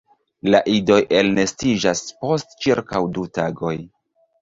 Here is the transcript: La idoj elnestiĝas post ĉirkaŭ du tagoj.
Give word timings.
La 0.55 0.61
idoj 0.75 0.97
elnestiĝas 1.19 2.03
post 2.25 2.59
ĉirkaŭ 2.65 3.07
du 3.19 3.31
tagoj. 3.41 3.79